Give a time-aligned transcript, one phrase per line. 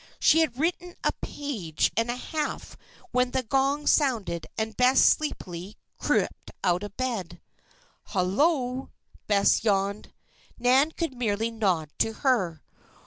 [0.19, 2.75] She had written a page and a half
[3.11, 7.39] when the gong sounded and Bess sleepily crept out of bed.
[8.05, 8.89] "Hul lo!"
[9.27, 10.11] Bess yawned.
[10.57, 12.63] Nan could merely nod to her.